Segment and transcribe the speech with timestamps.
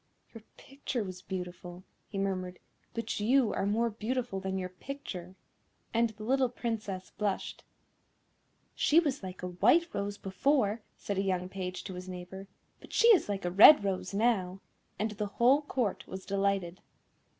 [0.33, 2.57] "Your picture was beautiful," he murmured,
[2.95, 5.35] "but you are more beautiful than your picture;"
[5.93, 7.63] and the little Princess blushed.
[8.73, 12.47] "She was like a white rose before," said a young page to his neighbour,
[12.79, 14.59] "but she is like a red rose now;"
[14.97, 16.81] and the whole Court was delighted.